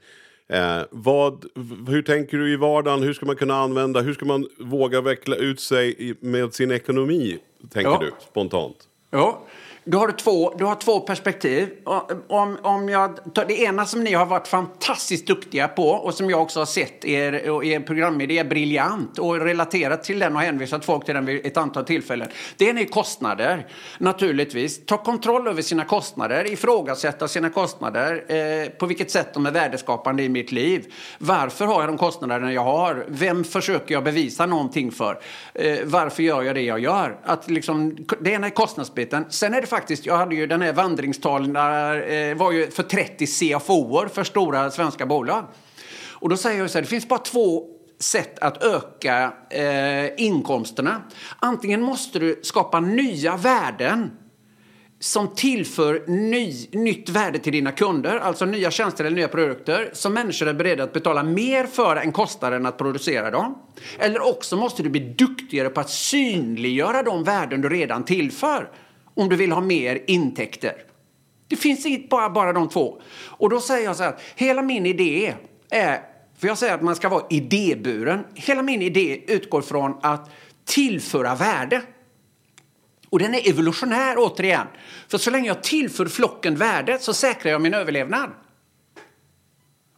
[0.49, 1.45] Eh, vad,
[1.87, 3.03] hur tänker du i vardagen?
[3.03, 7.37] Hur ska man kunna använda, hur ska man våga veckla ut sig med sin ekonomi?
[7.73, 7.99] Tänker ja.
[7.99, 8.77] du spontant?
[9.11, 9.45] Ja,
[9.83, 11.69] du har två, du har två perspektiv.
[12.27, 16.29] Om, om jag tar det ena som ni har varit fantastiskt duktiga på och som
[16.29, 20.41] jag också har sett er, och er programidé är briljant och relaterat till den och
[20.41, 22.27] hänvisat folk till den vid ett antal tillfällen.
[22.57, 24.85] Det är kostnader, naturligtvis.
[24.85, 28.23] Ta kontroll över sina kostnader, ifrågasätta sina kostnader.
[28.27, 30.93] Eh, på vilket sätt de är värdeskapande i mitt liv.
[31.17, 33.05] Varför har jag de kostnaderna jag har?
[33.07, 35.19] Vem försöker jag bevisa någonting för?
[35.53, 37.19] Eh, varför gör jag det jag gör?
[37.23, 39.25] Att liksom, det ena är kostnadsbiten.
[39.29, 42.83] Sen är det faktiskt, jag hade ju den här vandringstalen där, eh, var ju för
[42.83, 45.45] 30 CFOer, för stora svenska bolag.
[46.11, 47.63] Och då säger jag så här, det finns bara två
[47.99, 51.01] sätt att öka eh, inkomsterna.
[51.39, 54.11] Antingen måste du skapa nya värden
[54.99, 60.13] som tillför ny, nytt värde till dina kunder, alltså nya tjänster eller nya produkter som
[60.13, 63.57] människor är beredda att betala mer för än kostnaden att producera dem.
[63.99, 68.69] Eller också måste du bli duktigare på att synliggöra de värden du redan tillför
[69.15, 70.73] om du vill ha mer intäkter.
[71.47, 73.01] Det finns inte bara, bara de två.
[73.25, 75.33] Och då säger jag så här hela min idé
[75.69, 76.01] är,
[76.37, 78.23] för jag säger att man ska vara idéburen.
[78.35, 80.29] Hela min idé utgår från att
[80.65, 81.81] tillföra värde.
[83.09, 84.67] Och den är evolutionär återigen.
[85.07, 88.29] För så länge jag tillför flocken värde så säkrar jag min överlevnad.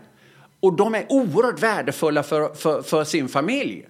[0.59, 3.85] Och de är oerhört värdefulla för, för, för sin familj.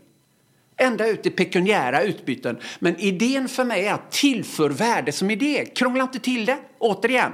[0.78, 2.58] Ända ut i pekuniära utbyten.
[2.80, 5.66] Men idén för mig är att tillför värde som idé.
[5.76, 7.32] Krångla inte till det, återigen.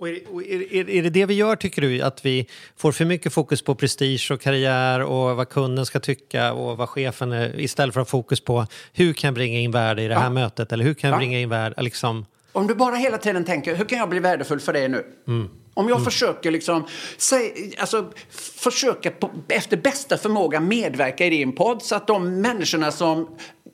[0.00, 2.02] Och är, är, är, det det vi gör, tycker du?
[2.02, 6.52] Att vi får för mycket fokus på prestige och karriär och vad kunden ska tycka
[6.52, 9.70] och vad chefen är, istället för att ha fokus på hur kan jag bringa in
[9.70, 10.30] värde i det här ja.
[10.30, 11.18] mötet eller hur kan jag ja.
[11.18, 11.82] bringa in värde?
[11.82, 12.26] Liksom...
[12.52, 15.04] Om du bara hela tiden tänker, hur kan jag bli värdefull för dig nu?
[15.28, 15.48] Mm.
[15.80, 18.12] Om jag försöker liksom, säg, alltså,
[18.56, 23.28] försöka på, efter bästa förmåga medverka i din podd så att de människorna som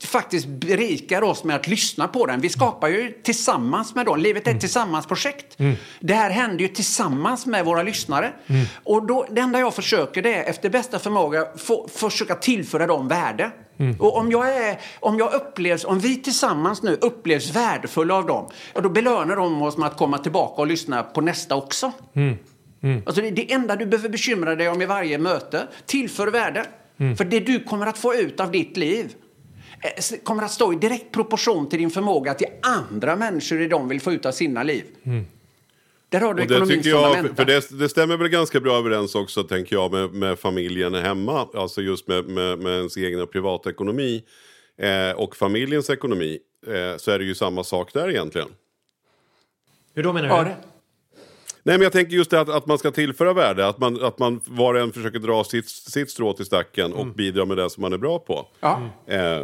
[0.05, 2.41] faktiskt berikar oss med att lyssna på den.
[2.41, 4.19] Vi skapar ju tillsammans med dem.
[4.19, 5.61] Livet är ett tillsammansprojekt.
[5.61, 5.77] Mm.
[6.01, 8.33] Det här händer ju tillsammans med våra lyssnare.
[8.47, 8.67] Mm.
[8.85, 13.09] Och då, det enda jag försöker det är efter bästa förmåga få, försöka tillföra dem
[13.09, 13.51] värde.
[13.79, 14.01] Mm.
[14.01, 18.51] Och om jag, är, om jag upplevs, om vi tillsammans nu upplevs värdefulla av dem,
[18.75, 21.93] ja, då belönar de oss med att komma tillbaka och lyssna på nästa också.
[22.15, 22.37] Mm.
[22.83, 23.03] Mm.
[23.07, 26.67] Alltså det, det enda du behöver bekymra dig om i varje möte, tillför värde.
[26.99, 27.17] Mm.
[27.17, 29.15] För det du kommer att få ut av ditt liv
[30.25, 34.01] kommer att stå i direkt proportion till din förmåga till andra människor i de vill
[34.01, 34.85] få ut av sina liv.
[35.03, 35.27] Mm.
[36.09, 39.14] Där har du och det tycker jag, för det, det, stämmer väl ganska bra överens
[39.14, 41.49] också, tänker jag, med, med familjen hemma.
[41.55, 44.22] Alltså just med, med, med ens egen privatekonomi
[44.79, 46.38] eh, och familjens ekonomi.
[46.66, 48.49] Eh, så är det ju samma sak där egentligen.
[49.94, 50.35] Hur då menar du?
[50.35, 50.57] Ja, det.
[51.66, 53.66] Nej, men jag tänker just det att, att man ska tillföra värde.
[53.66, 57.03] Att man, att man var och en försöker dra sitt, sitt strå till stacken och
[57.03, 57.14] mm.
[57.14, 58.46] bidra med det som man är bra på.
[58.61, 58.83] Ja.
[59.07, 59.42] Eh,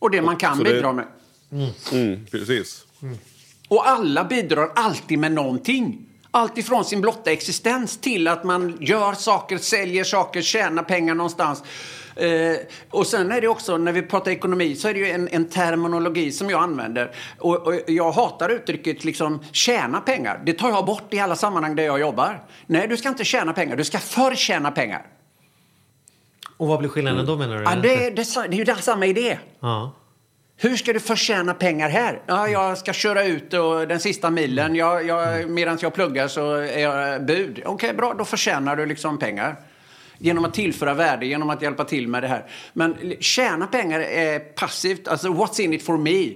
[0.00, 0.92] och det man kan Så bidra det...
[0.92, 1.06] med.
[1.52, 1.70] Mm.
[1.92, 2.84] Mm, precis.
[3.02, 3.18] Mm.
[3.68, 6.06] Och alla bidrar alltid med någonting.
[6.30, 11.62] Allt ifrån sin blotta existens till att man gör saker, säljer saker, tjänar pengar någonstans.
[12.16, 12.56] Eh,
[12.90, 15.48] och sen är det också, när vi pratar ekonomi, så är det ju en, en
[15.48, 17.14] terminologi som jag använder.
[17.38, 20.42] Och, och, jag hatar uttrycket liksom tjäna pengar.
[20.44, 22.44] Det tar jag bort i alla sammanhang där jag jobbar.
[22.66, 25.06] Nej, du ska inte tjäna pengar, du ska förtjäna pengar.
[26.60, 27.62] Och vad blir skillnaden då menar du?
[27.62, 29.38] Ja, det, det, det är ju samma idé.
[29.60, 29.92] Ja.
[30.56, 32.22] Hur ska du förtjäna pengar här?
[32.26, 34.74] Ja, jag ska köra ut och den sista milen.
[34.74, 37.50] Jag, jag, medan jag pluggar så är jag bud.
[37.50, 38.14] Okej, okay, bra.
[38.14, 39.56] Då förtjänar du liksom pengar.
[40.18, 42.46] Genom att tillföra värde, genom att hjälpa till med det här.
[42.72, 45.08] Men tjäna pengar är passivt.
[45.08, 46.32] Alltså, what's in it for me?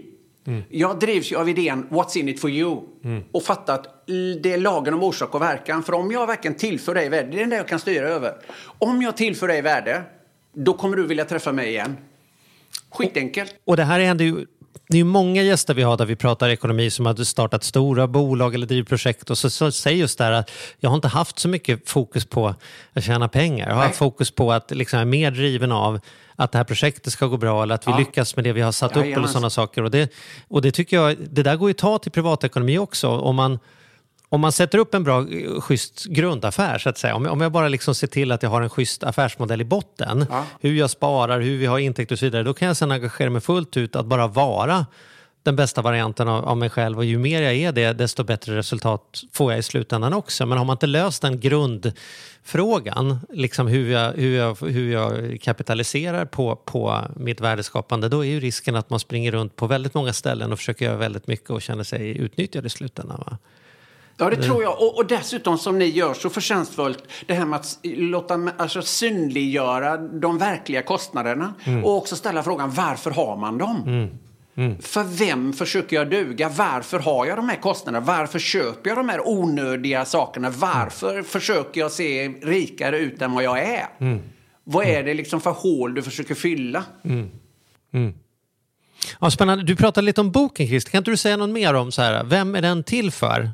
[0.46, 0.62] Mm.
[0.68, 2.80] Jag drivs ju av idén what's in it for you.
[3.04, 3.22] Mm.
[3.32, 4.06] Och fatta att
[4.42, 5.82] det är lagen om orsak och verkan.
[5.82, 8.34] För om jag verkligen tillför dig värde, det är det jag kan styra över.
[8.78, 10.02] Om jag tillför dig värde,
[10.54, 11.96] då kommer du vilja träffa mig igen.
[12.90, 13.50] Skitenkelt.
[13.64, 14.46] Och, och det här händer ju
[14.88, 18.54] det är många gäster vi har där vi pratar ekonomi som har startat stora bolag
[18.54, 21.38] eller driver projekt och så, så säger just det här att jag har inte haft
[21.38, 22.54] så mycket fokus på
[22.92, 23.68] att tjäna pengar.
[23.68, 26.00] Jag har haft fokus på att liksom är mer driven av
[26.36, 27.98] att det här projektet ska gå bra eller att vi ja.
[27.98, 29.82] lyckas med det vi har satt upp eller sådana saker.
[29.82, 30.12] Och det,
[30.48, 33.08] och det tycker jag, det där går ju att ta till privatekonomi också.
[33.08, 33.58] Om man
[34.28, 37.14] om man sätter upp en bra, eh, schysst grundaffär, så att säga.
[37.14, 40.44] Om, jag bara liksom ser till att jag har en schysst affärsmodell i botten, ja.
[40.60, 43.30] hur jag sparar, hur vi har intäkter och så vidare, då kan jag sen engagera
[43.30, 44.86] mig fullt ut att bara vara
[45.44, 48.56] den bästa varianten av, av mig själv och ju mer jag är det, desto bättre
[48.56, 50.46] resultat får jag i slutändan också.
[50.46, 56.24] Men har man inte löst den grundfrågan, liksom hur jag, hur jag, hur jag kapitaliserar
[56.24, 60.12] på, på mitt värdeskapande, då är ju risken att man springer runt på väldigt många
[60.12, 63.22] ställen och försöker göra väldigt mycket och känner sig utnyttjad i slutändan.
[63.26, 63.38] Va?
[64.16, 64.82] Ja, det tror jag.
[64.82, 69.96] Och, och, dessutom som ni gör så förtjänstfullt det här med att låta, alltså, synliggöra
[69.96, 71.84] de verkliga kostnaderna mm.
[71.84, 73.82] och också ställa frågan varför har man dem?
[73.86, 74.08] Mm.
[74.56, 74.78] Mm.
[74.82, 76.48] För vem försöker jag duga?
[76.48, 78.06] Varför har jag de här kostnaderna?
[78.06, 80.50] Varför köper jag de här onödiga sakerna?
[80.50, 81.24] Varför mm.
[81.24, 83.86] försöker jag se rikare ut än vad jag är?
[83.98, 84.22] Mm.
[84.64, 86.84] Vad är det liksom för hål du försöker fylla?
[87.04, 87.30] Mm.
[89.20, 89.64] Ja, spännande.
[89.64, 90.90] Du pratade lite om boken, Christer.
[90.90, 93.50] Kan inte du säga något mer om så här, vem är den till för?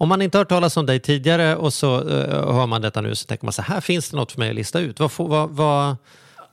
[0.00, 3.00] Om man inte har hört talas om dig tidigare och så uh, hör man detta
[3.00, 5.00] nu så tänker man så här finns det något för mig att lista ut.
[5.00, 5.96] Vad, vad, vad,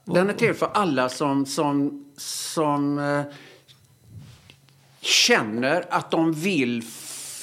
[0.06, 3.24] Den är till för alla som, som, som uh,
[5.02, 6.84] känner att de vill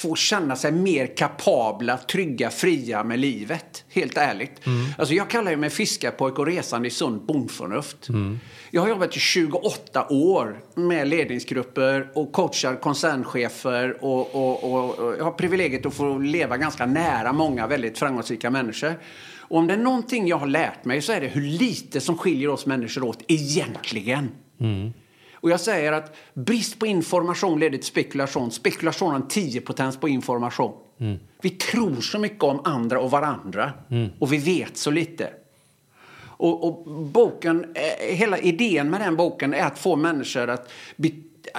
[0.03, 3.85] få känna sig mer kapabla, trygga, fria med livet.
[3.89, 4.65] Helt ärligt.
[4.65, 4.85] Mm.
[4.97, 8.09] Alltså jag kallar mig fiskarpojk och resande i sunt bondförnuft.
[8.09, 8.39] Mm.
[8.71, 15.15] Jag har jobbat i 28 år med ledningsgrupper och coachar koncernchefer och, och, och, och
[15.17, 18.93] jag har privilegiet att få leva ganska nära många väldigt framgångsrika människor.
[19.39, 22.17] Och om det är någonting jag har lärt mig så är det hur lite som
[22.17, 24.29] skiljer oss människor åt egentligen.
[24.59, 24.93] Mm.
[25.43, 28.51] Och jag säger att brist på information leder till spekulation.
[28.51, 30.73] Spekulation har en 10 potens på information.
[30.99, 31.19] Mm.
[31.41, 34.09] Vi tror så mycket om andra och varandra mm.
[34.19, 35.29] och vi vet så lite.
[36.23, 40.71] Och, och, boken, eh, hela idén med den boken är att få människor att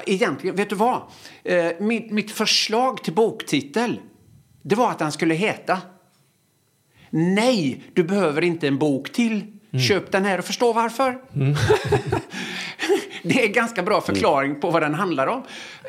[0.06, 1.02] egentligen, vet du vad?
[1.42, 4.00] Eh, mitt, mitt förslag till boktitel,
[4.62, 5.80] det var att den skulle heta
[7.10, 9.32] Nej, du behöver inte en bok till.
[9.74, 9.84] Mm.
[9.84, 11.18] Köp den här och förstå varför.
[11.34, 11.54] Mm.
[13.24, 15.42] det är en ganska bra förklaring på vad den handlar om.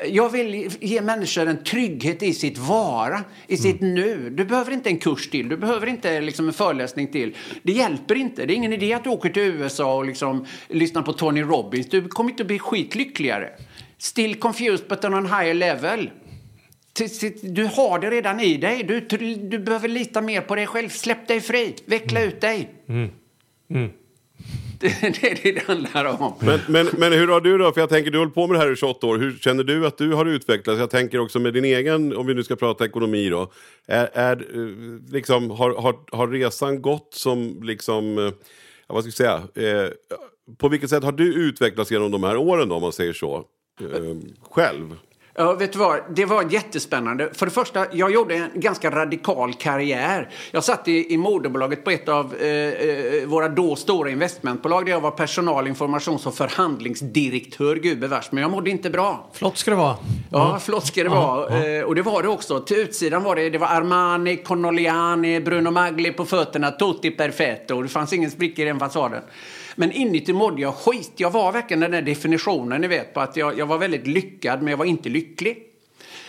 [0.06, 3.94] Jag vill ge människor en trygghet i sitt vara, i sitt mm.
[3.94, 4.30] nu.
[4.30, 7.36] Du behöver inte en kurs till, du behöver inte liksom en föreläsning till.
[7.62, 8.46] Det hjälper inte.
[8.46, 11.88] Det är ingen idé att du åker till USA och liksom lyssnar på Tony Robbins.
[11.88, 13.50] Du kommer inte att bli skitlyckligare.
[13.98, 16.10] Still confused but on a higher level.
[17.42, 18.82] Du har det redan i dig.
[18.82, 19.00] Du,
[19.34, 20.88] du behöver lita mer på dig själv.
[20.88, 21.76] Släpp dig fri.
[21.84, 22.32] Veckla mm.
[22.32, 22.68] ut dig.
[22.88, 23.10] Mm.
[23.70, 23.90] Mm.
[25.00, 26.34] Det är det det handlar om.
[26.40, 27.72] Men, men, men hur har du då?
[27.72, 29.18] För jag tänker, du har hållit på med det här i 28 år.
[29.18, 30.78] Hur känner du att du har utvecklats?
[30.78, 33.52] Jag tänker också med din egen, om vi nu ska prata ekonomi då.
[33.86, 38.32] Är, är, eh, liksom, har, har, har resan gått som, liksom,
[38.86, 39.90] ja vad ska jag säga, eh,
[40.58, 43.44] på vilket sätt har du utvecklats genom de här åren då, om man säger så?
[43.80, 44.16] Eh,
[44.50, 44.96] själv?
[45.38, 46.00] Ja, vet du vad?
[46.10, 47.30] Det var jättespännande.
[47.32, 50.30] För det första, jag gjorde en ganska radikal karriär.
[50.50, 54.92] Jag satt i, i moderbolaget på ett av eh, eh, våra då stora investmentbolag där
[54.92, 58.32] jag var personal, informations och förhandlingsdirektör, gubevars.
[58.32, 59.30] Men jag mådde inte bra.
[59.32, 59.96] Flott ska det vara.
[60.30, 60.60] Ja, mm.
[60.60, 61.56] flott ska det vara.
[61.56, 61.86] Mm.
[61.86, 62.60] och det var det också.
[62.60, 67.82] Till utsidan var det, det var Armani, Connoliani, Bruno Magli på fötterna, Tutti Perfetto.
[67.82, 69.22] Det fanns ingen spricka i den fasaden.
[69.78, 71.12] Men inuti mådde jag skit.
[71.16, 74.62] Jag var verkligen den där definitionen, ni vet, på att jag, jag var väldigt lyckad,
[74.62, 75.62] men jag var inte lycklig.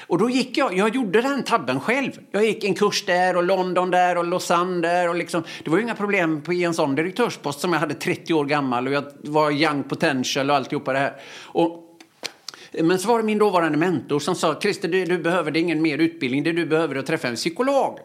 [0.07, 2.11] Och då gick jag, jag gjorde den tabben själv.
[2.31, 5.77] Jag gick en kurs där och London där och Lausanne där och liksom, det var
[5.77, 9.03] ju inga problem på en sån direktörspost som jag hade 30 år gammal och jag
[9.21, 11.15] var young potential och alltihopa det här.
[11.43, 11.99] Och,
[12.71, 15.81] men så var det min dåvarande mentor som sa, Christer du, du behöver det ingen
[15.81, 17.99] mer utbildning, det du behöver är att träffa en psykolog.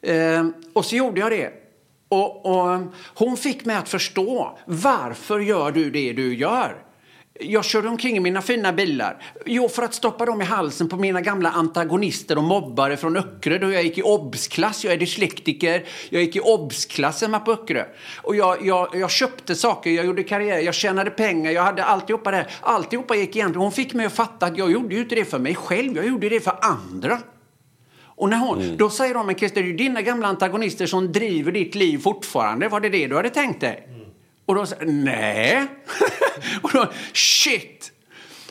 [0.00, 1.63] Eh, och så gjorde jag det.
[2.08, 2.80] Och, och,
[3.14, 6.84] hon fick mig att förstå varför gör du det du gör.
[7.40, 9.22] Jag körde omkring i mina fina bilar.
[9.46, 13.58] Jo, för att stoppa dem i halsen på mina gamla antagonister och mobbare från Öckerö
[13.58, 14.84] då jag gick i obsklass.
[14.84, 15.84] Jag är dyslektiker.
[16.10, 17.84] Jag gick i obsklass hemma på Öckerö.
[18.22, 22.30] Och jag, jag, jag, köpte saker, jag gjorde karriär, jag tjänade pengar, jag hade alltihopa
[22.30, 23.62] det Alltihopa gick egentligen...
[23.62, 26.06] Hon fick mig att fatta att jag gjorde ju inte det för mig själv, jag
[26.06, 27.18] gjorde det för andra.
[28.16, 28.76] Och när hon, mm.
[28.76, 32.68] Då säger de, men Christer, det är dina gamla antagonister som driver ditt liv fortfarande.
[32.68, 33.84] Var det det du hade tänkt dig?
[33.88, 34.06] Mm.
[34.46, 35.66] Och då säger nej.
[36.62, 37.92] och då, shit!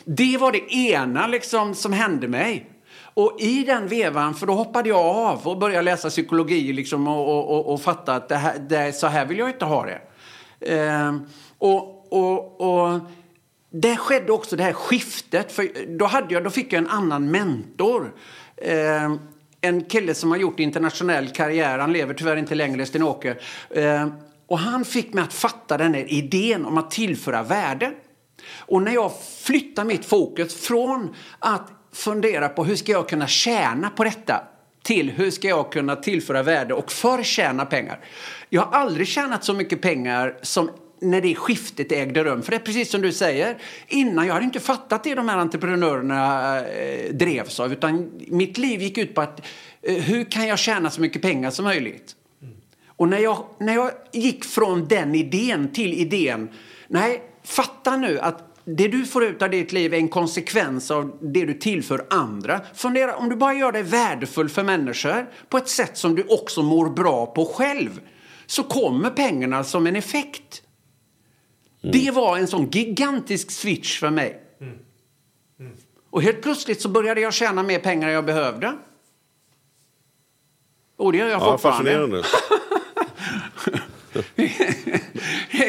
[0.04, 2.70] Det var det ena liksom som hände mig.
[3.14, 7.28] Och i den vevan, för då hoppade jag av och började läsa psykologi liksom och,
[7.28, 10.00] och, och, och fatta att det här, det, så här vill jag inte ha det.
[10.74, 11.16] Eh,
[11.58, 13.00] och, och, och
[13.70, 17.30] det skedde också det här skiftet, för då, hade jag, då fick jag en annan
[17.30, 18.14] mentor.
[18.56, 19.14] Eh,
[19.64, 21.78] en kille som har gjort internationell karriär.
[21.78, 23.36] Han lever tyvärr inte längre, Sten-Åke.
[23.70, 24.08] Eh,
[24.46, 27.92] och han fick mig att fatta den här idén om att tillföra värde.
[28.58, 33.90] Och när jag flyttar mitt fokus från att fundera på hur ska jag kunna tjäna
[33.90, 34.44] på detta
[34.82, 38.00] till hur ska jag kunna tillföra värde och förtjäna pengar.
[38.48, 40.70] Jag har aldrig tjänat så mycket pengar som
[41.04, 42.42] när det skiftet ägde rum.
[42.42, 43.56] För det är precis som du säger,
[43.88, 47.72] innan jag hade inte fattat det de här entreprenörerna eh, drevs av.
[47.72, 49.40] Utan mitt liv gick ut på att
[49.82, 52.16] eh, hur kan jag tjäna så mycket pengar som möjligt?
[52.42, 52.54] Mm.
[52.86, 56.48] Och när jag, när jag gick från den idén till idén,
[56.88, 61.18] nej, fatta nu att det du får ut av ditt liv är en konsekvens av
[61.20, 62.60] det du tillför andra.
[62.74, 66.62] Fundera om du bara gör dig värdefull för människor på ett sätt som du också
[66.62, 68.00] mår bra på själv
[68.46, 70.62] så kommer pengarna som en effekt.
[71.84, 72.04] Mm.
[72.04, 74.40] Det var en sån gigantisk switch för mig.
[74.60, 74.74] Mm.
[75.60, 75.72] Mm.
[76.10, 78.72] Och helt plötsligt så började jag tjäna mer pengar än jag behövde.
[80.96, 81.90] Och det gör jag ja, fortfarande.
[81.90, 82.22] Fascinerande.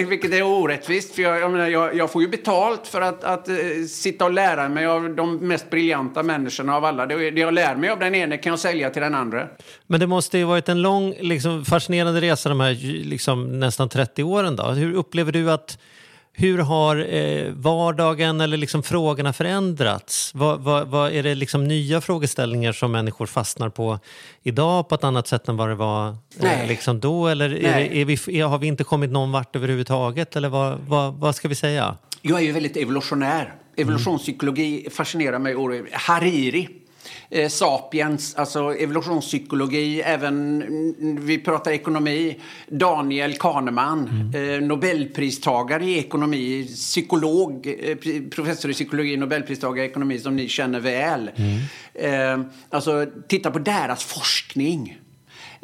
[0.10, 3.50] Vilket är orättvist, för jag, jag, menar, jag, jag, får ju betalt för att, att
[3.50, 7.06] uh, sitta och lära mig av de mest briljanta människorna av alla.
[7.06, 9.48] Det, det jag lär mig av den ene kan jag sälja till den andra.
[9.88, 12.74] Men det måste ju varit en lång, liksom, fascinerande resa de här
[13.04, 14.56] liksom, nästan 30 åren.
[14.56, 14.64] Då.
[14.64, 15.78] Hur upplever du att
[16.38, 20.32] hur har eh, vardagen eller liksom frågorna förändrats?
[20.34, 24.00] Vad, vad, vad, är det liksom nya frågeställningar som människor fastnar på
[24.44, 27.28] idag på ett annat sätt än vad det var eh, liksom då?
[27.28, 30.36] Eller är, är vi, är, har vi inte kommit någon vart överhuvudtaget?
[30.36, 31.98] Eller vad, vad, ska vi säga?
[32.22, 33.56] Jag är ju väldigt evolutionär.
[33.78, 35.56] Evolutionspsykologi fascinerar mig.
[35.92, 36.70] Hariri
[37.30, 42.40] eh, Sapiens, alltså evolutionspsykologi, även mm, vi pratar ekonomi.
[42.68, 44.54] Daniel Kahneman, mm.
[44.54, 47.98] eh, Nobelpristagare i ekonomi, psykolog, eh,
[48.32, 51.32] professor i psykologi, Nobelpristagare i ekonomi som ni känner väl.
[51.36, 51.60] Mm.
[51.94, 54.98] Eh, alltså titta på deras forskning.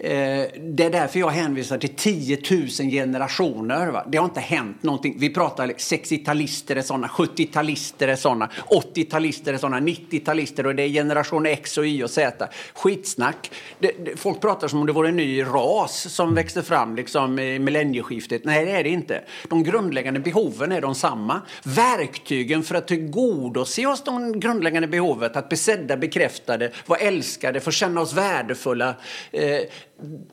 [0.03, 3.87] Eh, det är därför jag hänvisar till 10 000 generationer.
[3.87, 4.05] Va?
[4.07, 5.15] Det har inte hänt någonting.
[5.19, 10.83] Vi pratar liksom 60-talister är sådana, 70-talister är sådana, 80-talister är sådana, 90-talister och det
[10.83, 12.47] är generation X och Y och Z.
[12.73, 13.51] Skitsnack.
[13.79, 17.39] Det, det, folk pratar som om det vore en ny ras som växte fram liksom,
[17.39, 18.45] i millennieskiftet.
[18.45, 19.21] Nej, det är det inte.
[19.49, 21.41] De grundläggande behoven är de samma.
[21.63, 27.71] Verktygen för att tillgodose oss de grundläggande behovet, att bli sedda, bekräftade, vara älskade, få
[27.71, 28.95] känna oss värdefulla,
[29.31, 29.59] eh,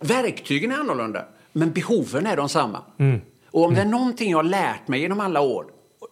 [0.00, 2.82] verktygen är annorlunda, men behoven är de samma.
[2.98, 3.20] Mm.
[3.50, 3.74] Och om mm.
[3.74, 5.64] det är någonting jag har lärt mig genom alla år,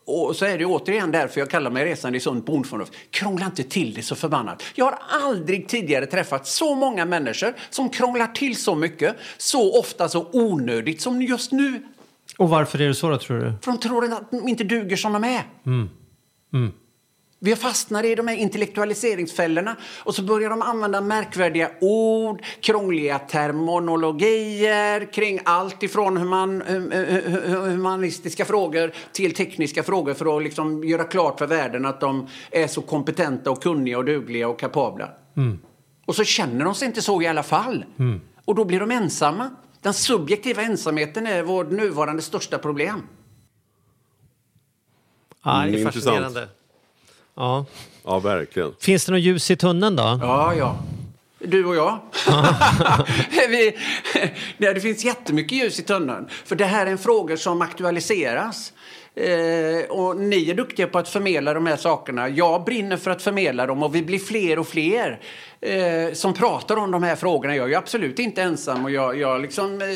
[0.07, 2.93] och så är det återigen därför jag kallar mig resande i sunt bondförnuft.
[3.11, 4.63] Krångla inte till det så förbannat.
[4.75, 10.09] Jag har aldrig tidigare träffat så många människor som krånglar till så mycket, så ofta
[10.09, 11.83] så onödigt som just nu.
[12.39, 13.53] Och varför är det så då, tror du?
[13.63, 15.43] För de tror att de inte duger som de är.
[15.67, 15.89] Mm.
[16.53, 16.73] Mm.
[17.39, 23.19] Vi har fastnat i de här intellektualiseringsfällorna och så börjar de använda märkvärdiga ord, krångliga
[23.19, 26.63] terminologier kring allt ifrån human,
[27.47, 32.67] humanistiska frågor till tekniska frågor för att liksom göra klart för världen att de är
[32.67, 35.11] så kompetenta och kunniga och dugliga och kapabla.
[35.37, 35.59] Mm.
[36.07, 37.85] Och så känner de sig inte så i alla fall.
[37.99, 38.21] Mm.
[38.45, 39.51] Och då blir de ensamma.
[39.81, 43.03] Den subjektiva ensamheten är vårt nuvarande största problem.
[45.45, 46.49] Ja, det är Mm, fascinerande.
[47.37, 47.65] Ja.
[48.05, 48.75] Ja, verkligen.
[48.81, 50.19] Finns det något ljus i tunneln då?
[50.23, 50.79] Ja, ja.
[51.39, 51.99] Du och jag.
[53.49, 53.77] Vi,
[54.57, 56.29] nej, det finns jättemycket ljus i tunneln.
[56.45, 58.73] För det här är en fråga som aktualiseras.
[59.15, 62.29] Eh, och ni är duktiga på att förmedla de här sakerna.
[62.29, 65.21] Jag brinner för att förmedla dem och vi blir fler och fler
[65.67, 67.57] eh, som pratar om de här frågorna.
[67.57, 69.89] Jag är ju absolut inte ensam och jag, jag, liksom, eh,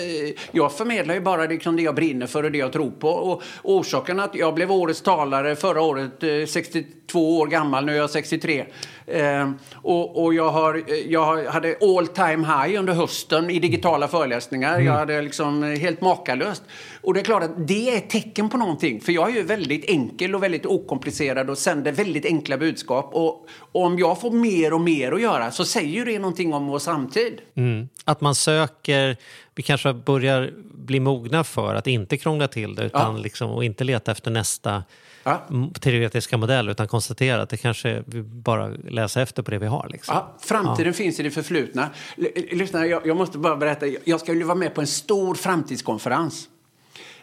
[0.50, 3.08] jag förmedlar ju bara liksom det jag brinner för och det jag tror på.
[3.08, 7.96] Och orsaken att jag blev årets talare förra året, eh, 62 år gammal, nu är
[7.96, 8.64] jag 63.
[9.06, 14.08] Eh, och och jag, har, eh, jag hade all time high under hösten i digitala
[14.08, 14.80] föreläsningar.
[14.80, 16.62] Jag hade liksom helt makalöst.
[17.02, 19.00] Och det är klart att det är ett tecken på någonting.
[19.00, 23.10] För jag är ju väldigt enkel och väldigt okomplicerad och sänder väldigt enkla budskap.
[23.12, 26.52] Och, och om jag får mer och mer att göra så säger ju det någonting
[26.54, 27.40] om vår samtid.
[27.54, 27.88] Mm.
[28.04, 29.16] Att man söker,
[29.54, 33.22] vi kanske börjar bli mogna för att inte krångla till det utan Ja.
[33.22, 34.84] liksom, och inte leta efter nästa
[35.22, 35.42] Ja.
[35.80, 39.88] teoretiska modell utan konstatera att det kanske vi bara läsa efter på det vi har.
[39.92, 40.14] Liksom.
[40.14, 41.88] Ja, framtiden finns i det förflutna.
[42.16, 43.86] L- lyssna, jag, jag måste bara berätta.
[44.04, 46.48] Jag ska ju vara med på en stor framtidskonferens.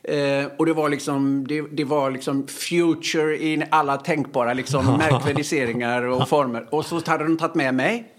[0.07, 6.01] Eh, och det var liksom, det, det var liksom future i alla tänkbara liksom, märkvärdiseringar
[6.01, 6.67] och former.
[6.69, 8.13] Och så hade de tagit med mig.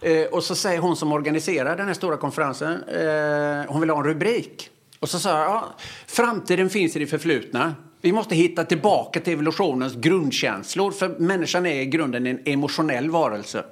[0.00, 3.98] Eh, och så säger hon som organiserar den här stora konferensen, eh, hon vill ha
[3.98, 4.68] en rubrik.
[5.00, 5.74] Och så sa jag, ja,
[6.06, 7.74] framtiden finns i det förflutna.
[8.00, 13.64] Vi måste hitta tillbaka till evolutionens grundkänslor, för människan är i grunden en emotionell varelse.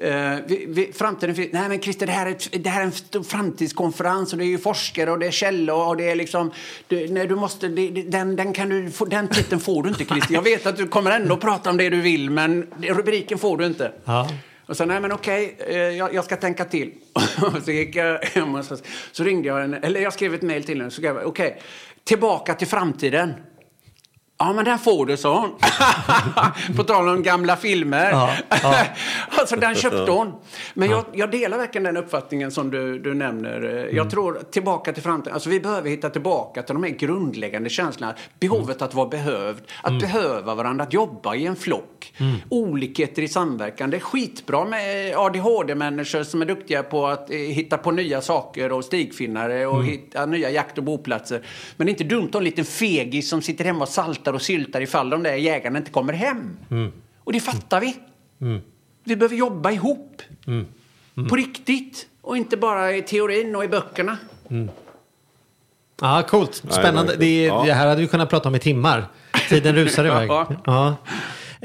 [0.00, 1.52] Eh, vi, vi, framtiden finns...
[1.52, 4.58] Nej men Christer, det här är, det här är en framtidskonferens och det är ju
[4.58, 6.50] forskare och det är källor och det är liksom...
[6.88, 7.68] Du, nej, du måste...
[7.68, 10.34] Det, den, den, kan du, den titeln får du inte Christer.
[10.34, 13.66] Jag vet att du kommer ändå prata om det du vill men rubriken får du
[13.66, 13.92] inte.
[14.04, 14.28] Ja.
[14.66, 16.92] Och så, nej men okej, eh, jag, jag ska tänka till.
[17.64, 18.76] Så gick jag hem och så,
[19.12, 20.90] så ringde jag, en, eller jag skrev ett mejl till henne.
[20.90, 21.60] Så skrev jag, okej,
[22.04, 23.34] tillbaka till framtiden.
[24.38, 25.50] Ja, men den får du, sa hon.
[26.76, 28.10] På tal om gamla filmer.
[28.10, 28.30] Ja,
[28.62, 28.84] ja.
[29.38, 30.32] alltså, den köpte hon.
[30.74, 33.56] Men jag, jag delar verkligen den uppfattningen som du, du nämner.
[33.62, 33.96] Mm.
[33.96, 35.34] Jag tror tillbaka till framtiden.
[35.34, 38.14] Alltså, vi behöver hitta tillbaka till de här grundläggande känslorna.
[38.40, 39.62] Behovet att vara behövd.
[39.82, 39.98] Att Mm.
[40.00, 40.84] behöva varandra.
[40.84, 42.12] Att jobba i en flock.
[42.48, 43.90] Olikheter i samverkan.
[43.90, 48.72] Det är skitbra med ADHD-människor som är duktiga på att eh, hitta på nya saker
[48.72, 49.86] och stigfinnare och Mm.
[49.86, 51.42] hitta nya jakt och boplatser.
[51.76, 53.88] Men det är inte dumt att ha en liten fegis som sitter hemma och
[54.26, 56.56] saltar och syltar ifall de där jägarna inte kommer hem.
[56.70, 56.92] Mm.
[57.24, 57.96] Och det fattar vi.
[59.04, 60.22] Vi behöver jobba ihop.
[60.46, 60.66] Mm.
[61.28, 62.06] På riktigt.
[62.22, 64.18] Och inte bara i teorin och i böckerna.
[66.00, 66.54] Ja, coolt.
[66.54, 67.12] Spännande.
[67.12, 67.18] verkligen.
[67.20, 67.62] Det, Ja.
[67.66, 69.06] det här hade vi kunnat prata om i timmar.
[69.48, 70.28] Tiden rusar iväg.
[70.30, 70.46] Ja.
[70.64, 70.96] Ja.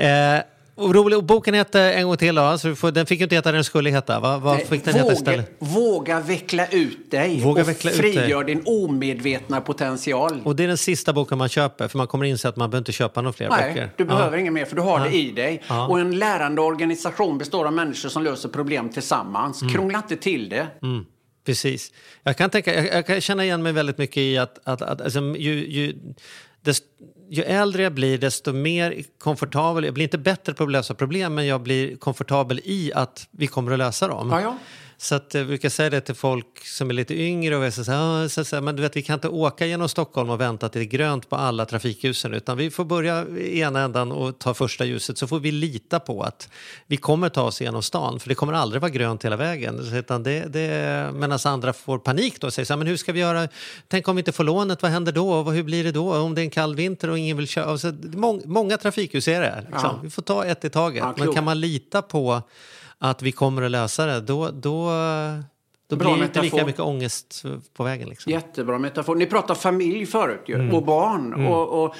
[0.03, 0.41] Eh,
[0.77, 3.35] rolig, och boken hette en gång till då, så du får, den fick ju inte
[3.35, 4.19] heta den skulle heta.
[4.19, 5.55] Vad, vad fick den heta våga, istället?
[5.59, 10.41] våga veckla ut dig Våga och veckla frigör din omedvetna potential.
[10.43, 12.81] Och det är den sista boken man köper, för man kommer inse att man behöver
[12.81, 13.89] inte köpa några fler Nej, böcker.
[13.97, 14.07] du Ja.
[14.07, 15.61] behöver inget mer för du har det i dig.
[15.67, 15.87] Ja.
[15.87, 19.61] Och en lärande organisation består av människor som löser problem tillsammans.
[19.73, 20.67] Krångla inte till det.
[20.81, 21.05] Mm,
[21.45, 21.91] precis.
[22.23, 25.01] Jag kan, tänka, jag, jag kan känna igen mig väldigt mycket i att, att, att
[25.01, 25.95] alltså, ju, ju,
[26.61, 26.87] desto,
[27.29, 31.35] ju äldre jag blir desto mer komfortabel, jag blir inte bättre på att lösa problem
[31.35, 34.29] men jag blir komfortabel i att vi kommer att lösa dem.
[34.29, 34.57] Ja, ja.
[35.01, 37.91] Så att jag brukar säga det till folk som är lite yngre och säger så
[37.91, 40.69] här, "Ah, så, här, men du vet vi kan inte åka genom Stockholm och vänta
[40.69, 44.39] till det är grönt på alla trafikljusen utan vi får börja i ena ändan och
[44.39, 46.49] ta första ljuset så får vi lita på att
[46.87, 49.79] vi kommer ta oss igenom stan för det kommer aldrig vara grönt hela vägen.
[49.93, 53.11] Utan det, det, medan andra får panik då och säger så här, men hur ska
[53.11, 53.47] vi göra?
[53.87, 55.31] Tänk om vi inte får lånet, vad händer då?
[55.33, 56.15] Och hur blir det då?
[56.15, 57.77] Om det är en kall vinter och ingen vill köra?
[57.77, 59.65] Så, mång, många trafikljus är det.
[59.71, 59.89] Liksom.
[59.93, 59.99] Ja.
[60.03, 61.03] Vi får ta ett i taget.
[61.03, 62.41] Ja, men kan man lita på
[63.03, 64.91] att vi kommer att lösa det, då, då,
[65.87, 68.09] då Bra blir det inte lika mycket ångest på vägen.
[68.09, 68.31] Liksom.
[68.31, 69.15] Jättebra metafor.
[69.15, 70.75] Ni pratade familj förut ju, Mm.
[70.75, 71.33] och barn.
[71.47, 71.95] Och, och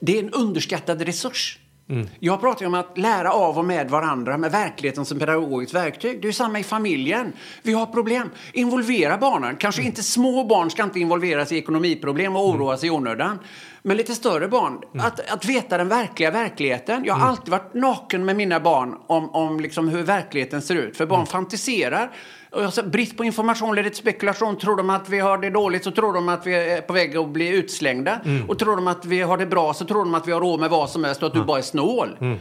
[0.00, 1.58] det är en underskattad resurs.
[1.88, 2.08] Mm.
[2.20, 6.22] Jag pratar ju om att lära av och med varandra med verkligheten som pedagogiskt verktyg.
[6.22, 7.32] Det är samma i familjen.
[7.62, 8.30] Vi har problem.
[8.52, 9.56] Involvera barnen.
[9.56, 9.90] Kanske mm.
[9.90, 13.38] inte små barn ska inte involveras i ekonomiproblem och oroa sig i onödan.
[13.82, 15.06] Men lite större barn, mm.
[15.06, 17.04] att, att veta den verkliga verkligheten.
[17.04, 17.30] Jag har mm.
[17.30, 20.96] alltid varit naken med mina barn om, om liksom hur verkligheten ser ut.
[20.96, 21.26] För barn mm.
[21.26, 22.10] fantiserar.
[22.54, 24.58] Och så, brist på information leder till spekulation.
[24.58, 27.16] Tror de att vi har det dåligt så tror de att vi är på väg
[27.16, 28.20] att bli utslängda.
[28.24, 28.50] Mm.
[28.50, 30.60] Och tror de att vi har det bra så tror de att vi har råd
[30.60, 32.16] med vad som helst och att du bara är snål.
[32.20, 32.38] Mm.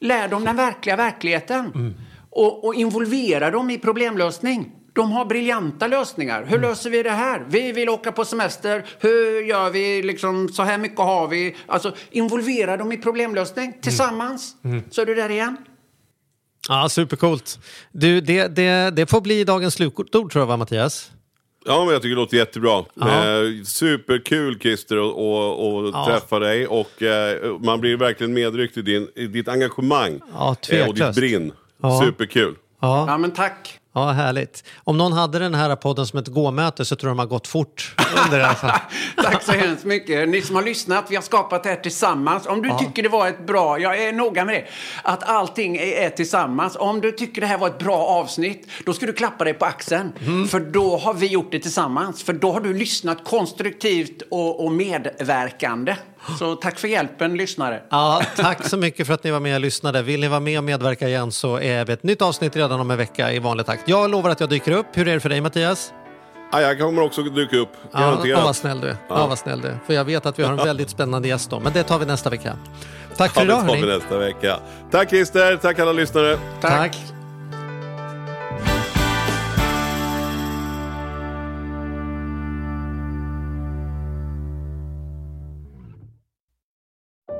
[0.00, 1.72] Lär dem den verkliga verkligheten.
[1.74, 1.94] Mm.
[2.30, 4.72] Och, och involvera dem i problemlösning.
[4.92, 6.44] De har briljanta lösningar.
[6.44, 6.70] Hur mm.
[6.70, 7.44] löser vi det här?
[7.48, 8.84] Vi vill åka på semester.
[9.00, 10.02] Hur gör vi?
[10.02, 11.56] Liksom, så här mycket har vi.
[11.66, 13.80] Alltså, involvera dem i problemlösning mm.
[13.80, 14.56] tillsammans.
[14.64, 14.82] Mm.
[14.90, 15.56] Så är du där igen.
[16.68, 17.58] Ja, supercoolt.
[17.92, 21.10] Du, det, det, det får bli dagens slutord tror jag, va, Mattias?
[21.66, 22.78] Ja, men jag tycker det låter jättebra.
[22.78, 26.06] Eh, superkul Christer att ja.
[26.08, 30.88] träffa dig och eh, man blir verkligen medryckt i, din, i ditt engagemang ja, eh,
[30.88, 31.52] och ditt brinn.
[31.82, 32.00] Ja.
[32.04, 32.54] Superkul.
[32.80, 33.04] Ja.
[33.08, 33.78] ja, men tack.
[33.96, 34.64] Ja, härligt.
[34.84, 37.46] Om någon hade den här podden som ett gåmöte så tror jag de har gått
[37.46, 38.46] fort under det.
[38.46, 38.66] Alltså.
[39.22, 40.28] Tack så hemskt mycket.
[40.28, 42.46] Ni som har lyssnat, vi har skapat det här tillsammans.
[42.46, 42.78] Om du ja.
[42.78, 44.64] tycker det var ett bra, jag är noga med det,
[45.02, 46.76] att allting är tillsammans.
[46.76, 49.64] Om du tycker det här var ett bra avsnitt, då ska du klappa dig på
[49.64, 50.12] axeln.
[50.26, 50.48] Mm.
[50.48, 52.22] För då har vi gjort det tillsammans.
[52.22, 55.96] För då har du lyssnat konstruktivt och, och medverkande.
[56.38, 57.82] Så tack för hjälpen, lyssnare.
[57.90, 60.02] Ja, tack så mycket för att ni var med och lyssnade.
[60.02, 62.90] Vill ni vara med och medverka igen så är vi ett nytt avsnitt redan om
[62.90, 63.88] en vecka i vanlig takt.
[63.88, 64.86] Jag lovar att jag dyker upp.
[64.92, 65.92] Hur är det för dig Mattias?
[66.52, 68.28] Ja, jag kommer också dyka upp, garanterat.
[68.28, 68.94] Ja, vad snäll du ja.
[69.08, 71.60] ja, vad snäll du För jag vet att vi har en väldigt spännande gäst då.
[71.60, 72.56] Men det tar vi nästa vecka.
[73.16, 73.62] Tack för ja, idag.
[73.62, 74.58] det tar vi nästa vecka.
[74.90, 76.38] Tack Christer, tack alla lyssnare.
[76.60, 76.72] tack.
[76.72, 77.23] tack.